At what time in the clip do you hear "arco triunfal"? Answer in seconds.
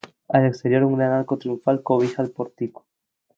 1.11-1.83